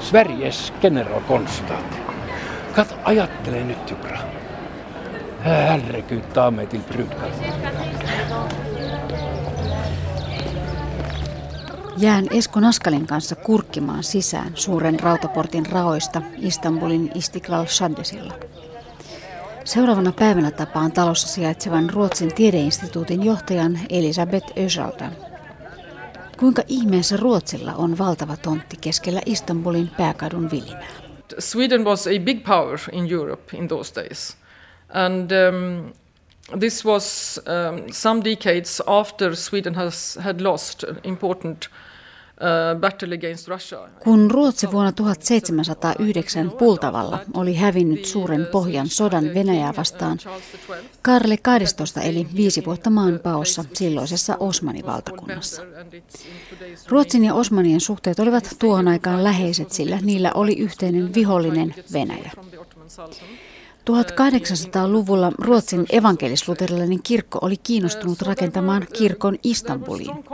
[0.00, 2.00] Sveriges generalkonstaat.
[2.74, 4.18] Kat, ajattele nyt, Jukra.
[5.44, 6.82] Herregud, ta mig till
[11.98, 18.34] Jään Esko Naskalin kanssa kurkkimaan sisään suuren rautaportin raoista Istanbulin Istiklal Shaddesilla.
[19.68, 25.16] Seuraavana päivänä tapaan talossa sijaitsevan Ruotsin tiedeinstituutin johtajan Elisabeth Ösaldan.
[26.38, 30.88] Kuinka ihmeessä Ruotsilla on valtava tontti keskellä Istanbulin pääkadun vilinää?
[31.38, 34.36] Sweden was a big power in Europe in those days.
[34.88, 35.92] And um,
[36.58, 41.87] this was um, some decades after Sweden has had lost important Uh,
[44.00, 50.18] Kun Ruotsi vuonna 1709 Pultavalla oli hävinnyt suuren pohjan sodan Venäjää vastaan,
[51.02, 55.62] Karle 12 eli viisi vuotta maanpaossa silloisessa Osmanivaltakunnassa.
[56.88, 62.30] Ruotsin ja Osmanien suhteet olivat tuohon aikaan läheiset, sillä niillä oli yhteinen vihollinen Venäjä.
[63.88, 70.24] 1800-luvulla Ruotsin evankelisluterilainen kirkko oli kiinnostunut rakentamaan kirkon Istanbuliin,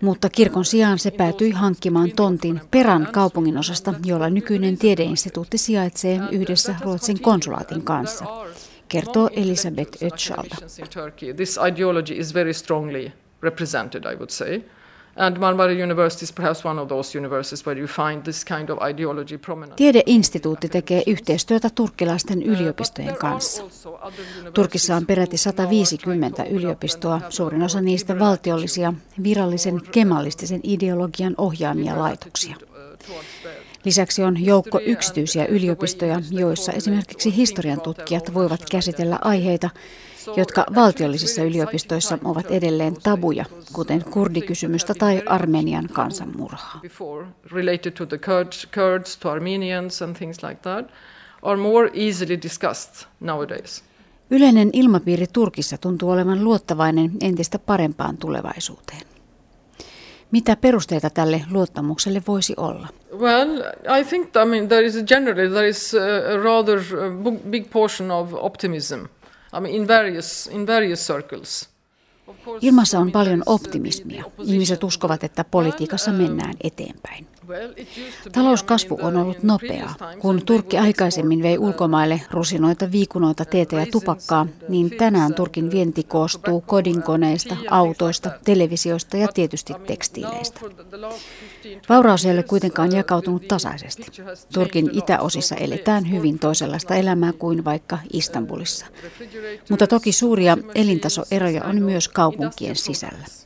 [0.00, 7.22] mutta kirkon sijaan se päätyi hankkimaan tontin Peran kaupunginosasta, jolla nykyinen tiedeinstituutti sijaitsee yhdessä Ruotsin
[7.22, 8.24] konsulaatin kanssa,
[8.88, 10.56] kertoo Elisabeth Ötschalda.
[15.16, 15.74] This ideology is very strongly represented, I would say.
[15.74, 18.78] And Marmara University is perhaps one of those universities where you find this kind of
[18.90, 19.76] ideology prominent.
[19.76, 23.64] Tiedeinstituutti tekee yhteistyötä turkkilaisten yliopistojen kanssa.
[24.54, 32.56] Turkissa on peräti 150 yliopistoa, suurin osa niistä valtiollisia, virallisen kemalistisen ideologian ohjaamia laitoksia.
[33.84, 39.70] Lisäksi on joukko yksityisiä yliopistoja, joissa esimerkiksi historian tutkijat voivat käsitellä aiheita,
[40.36, 46.80] jotka valtiollisissa yliopistoissa ovat edelleen tabuja, kuten kurdikysymystä tai Armenian kansanmurhaa.
[54.30, 59.02] Yleinen ilmapiiri Turkissa tuntuu olevan luottavainen entistä parempaan tulevaisuuteen.
[60.30, 62.88] Mitä perusteita tälle luottamukselle voisi olla?
[63.18, 63.60] Well,
[64.00, 66.80] I think I mean there is generally there is a rather
[67.50, 68.98] big portion of optimism.
[69.68, 71.68] In various, in various circles.
[72.60, 74.24] Ilmassa on paljon optimismia.
[74.38, 77.26] Ihmiset uskovat, että politiikassa mennään eteenpäin.
[78.32, 79.94] Talouskasvu on ollut nopeaa.
[80.18, 86.60] Kun Turkki aikaisemmin vei ulkomaille rusinoita, viikunoita, teetä ja tupakkaa, niin tänään Turkin vienti koostuu
[86.60, 90.60] kodinkoneista, autoista, televisioista ja tietysti tekstiileistä.
[91.88, 94.06] Vauraus ei ole kuitenkaan jakautunut tasaisesti.
[94.52, 98.86] Turkin itäosissa eletään hyvin toisenlaista elämää kuin vaikka Istanbulissa.
[99.70, 103.43] Mutta toki suuria elintasoeroja on myös kaupunkien sisällä.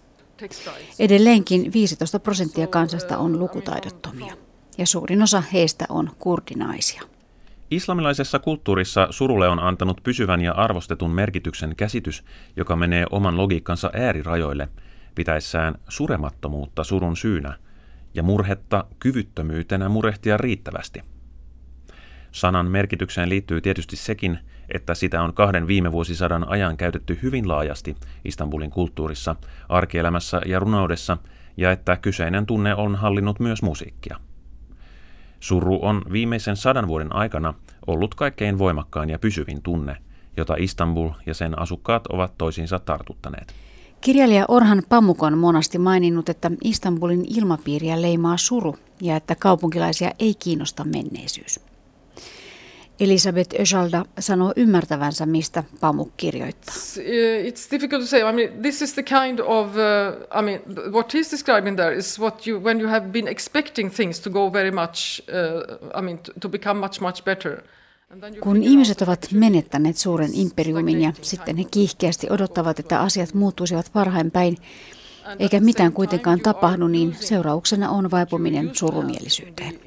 [0.99, 4.35] Edelleenkin 15 prosenttia kansasta on lukutaidottomia
[4.79, 7.03] ja suurin osa heistä on kurdinaisia.
[7.71, 12.25] Islamilaisessa kulttuurissa surulle on antanut pysyvän ja arvostetun merkityksen käsitys,
[12.57, 14.69] joka menee oman logiikkansa äärirajoille,
[15.15, 17.59] pitäessään suremattomuutta surun syynä
[18.15, 21.03] ja murhetta kyvyttömyytenä murehtia riittävästi.
[22.33, 24.39] Sanan merkitykseen liittyy tietysti sekin,
[24.75, 29.37] että sitä on kahden viime vuosisadan ajan käytetty hyvin laajasti Istanbulin kulttuurissa,
[29.69, 31.17] arkielämässä ja runoudessa,
[31.57, 34.17] ja että kyseinen tunne on hallinnut myös musiikkia.
[35.41, 37.55] Suru on viimeisen sadan vuoden aikana
[37.87, 39.97] ollut kaikkein voimakkain ja pysyvin tunne,
[40.37, 43.55] jota Istanbul ja sen asukkaat ovat toisiinsa tartuttaneet.
[44.01, 50.85] Kirjailija Orhan Pamukon monasti maininnut, että Istanbulin ilmapiiriä leimaa suru ja että kaupunkilaisia ei kiinnosta
[50.85, 51.68] menneisyys.
[53.01, 56.75] Elisabeth Öjalda sanoo ymmärtävänsä, mistä Pamuk kirjoittaa.
[56.75, 58.21] It's uh, difficult to say.
[58.21, 60.61] I mean, this is the kind of, uh, I mean,
[60.93, 64.53] what he's describing there is what you, when you have been expecting things to go
[64.53, 67.63] very much, uh, I mean, to, to become much, much better.
[68.41, 74.31] Kun ihmiset ovat menettäneet suuren imperiumin ja sitten he kiihkeästi odottavat, että asiat muuttuisivat parhain
[74.31, 74.57] päin,
[75.39, 79.79] eikä mitään kuitenkaan tapahdu, niin seurauksena on vaipuminen surumielisyyteen.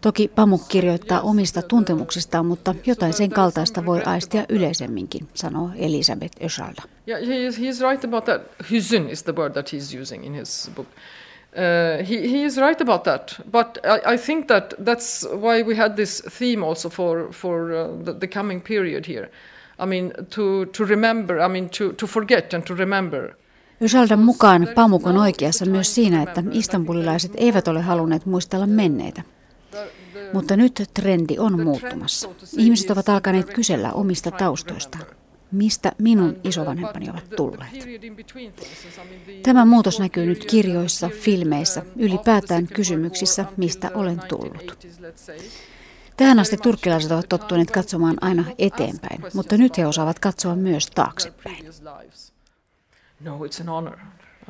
[0.00, 6.82] Toki Pamuk kirjoittaa omista tuntemuksistaan, mutta jotain sen kaltaista voi aistia yleisemminkin, sanoo Elisabeth Öschalda.
[7.08, 8.42] Yeah, he is, he is right about that.
[8.70, 10.86] Hüzün is the word that he's using in his book.
[10.86, 15.76] Uh, he, he is right about that, but I, I think that that's why we
[15.76, 19.30] had this theme also for for uh, the, the coming period here.
[19.78, 23.34] I mean, to to remember, I mean, to to forget and to remember.
[23.80, 29.22] Ysaldan mukaan Pamuk on oikeassa myös siinä, että istanbulilaiset eivät ole halunneet muistella menneitä.
[30.32, 32.28] Mutta nyt trendi on muuttumassa.
[32.56, 35.04] Ihmiset ovat alkaneet kysellä omista taustoistaan.
[35.52, 37.70] Mistä minun isovanhempani ovat tulleet?
[39.42, 44.86] Tämä muutos näkyy nyt kirjoissa, filmeissä, ylipäätään kysymyksissä, mistä olen tullut.
[46.16, 51.64] Tähän asti turkkilaiset ovat tottuneet katsomaan aina eteenpäin, mutta nyt he osaavat katsoa myös taaksepäin.
[53.20, 53.96] No, it's an honor.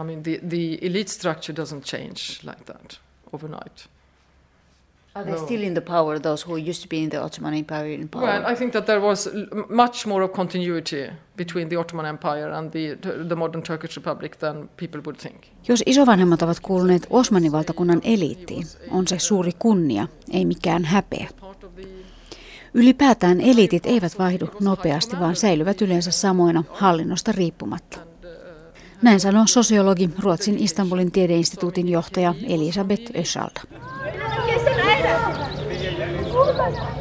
[0.00, 3.00] I mean, the, the elite structure doesn't change like that
[3.32, 3.88] overnight.
[5.14, 5.44] Are they no.
[5.44, 8.24] still in the power, those who used to be in the Ottoman Empire in power?
[8.24, 9.28] Well, I think that there was
[9.68, 12.96] much more of continuity between the Ottoman Empire and the,
[13.28, 15.36] the modern Turkish Republic than people would think.
[15.68, 21.28] Jos isovanhemmat ovat kuuluneet Osmanin valtakunnan eliittiin, on se suuri kunnia, ei mikään häpeä.
[22.74, 27.98] Ylipäätään eliitit eivät vaihdu nopeasti, vaan säilyvät yleensä samoina hallinnosta riippumatta.
[29.02, 33.12] Näin sanoo sosiologi Ruotsin Istanbulin tiedeinstituutin johtaja Elisabeth
[35.10, 37.00] Öschalda.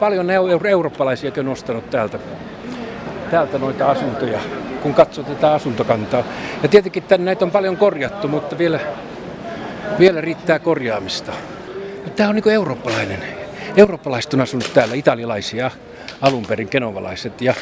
[0.00, 0.30] Paljon
[0.70, 2.18] eurooppalaisia on nostanut täältä,
[3.30, 4.40] täältä noita asuntoja,
[4.82, 6.24] kun katsoo tätä asuntokantaa.
[6.62, 8.80] Ja tietenkin tänne näitä on paljon korjattu, mutta vielä,
[9.98, 11.32] vielä riittää korjaamista.
[12.16, 13.24] Tämä on niin eurooppalainen.
[13.76, 15.70] Eurooppalaiset on asunut täällä, italialaisia
[16.20, 17.54] alun perin genovalaiset ja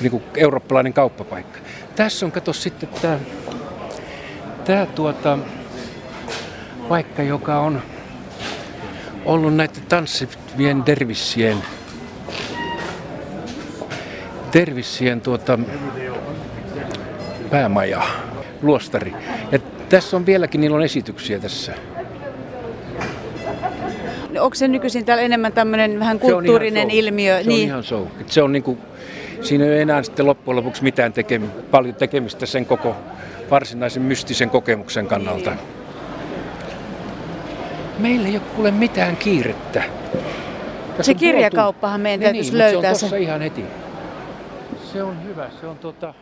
[0.00, 1.58] niin kuin eurooppalainen kauppapaikka.
[1.96, 3.18] Tässä on, kato sitten tämä,
[4.64, 5.38] tämä tuota,
[6.88, 7.82] paikka, joka on
[9.24, 11.56] ollut näiden tanssivien dervissien,
[14.52, 15.58] dervissien tuota,
[17.50, 18.02] päämaja,
[18.62, 19.14] luostari.
[19.52, 19.58] Ja
[19.88, 21.74] tässä on vieläkin, niillä on esityksiä tässä
[24.40, 27.42] onko se nykyisin täällä enemmän tämmöinen vähän kulttuurinen se ilmiö?
[27.42, 27.60] Se niin.
[27.60, 28.06] on ihan show.
[28.26, 28.78] Se on niin kuin,
[29.40, 32.96] siinä ei enää sitten loppujen lopuksi mitään tekemi, paljon tekemistä sen koko
[33.50, 35.52] varsinaisen mystisen kokemuksen kannalta.
[37.98, 39.82] Meillä ei ole kuule mitään kiirettä.
[40.96, 42.94] Tässä se kirjakauppahan meidän niin, täytyisi niin, löytää.
[42.94, 43.18] Se on se.
[43.18, 43.64] ihan heti.
[44.92, 45.50] Se on hyvä.
[45.60, 46.14] Se on tota...